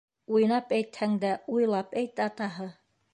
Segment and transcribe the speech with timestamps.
[0.35, 2.69] Уйнап әйтһәң дә, уйлап әйт, атаһы!